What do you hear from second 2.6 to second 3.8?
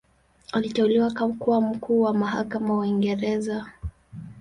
wa Uingereza.